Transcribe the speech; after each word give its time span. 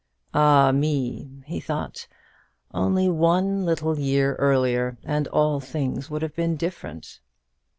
"Ah, 0.33 0.71
me!" 0.71 1.29
he 1.45 1.59
thought, 1.59 2.07
"only 2.73 3.07
one 3.07 3.65
little 3.65 3.99
year 3.99 4.33
earlier, 4.37 4.97
and 5.03 5.27
all 5.27 5.59
things 5.59 6.09
would 6.09 6.23
have 6.23 6.35
been 6.35 6.55
different!" 6.55 7.19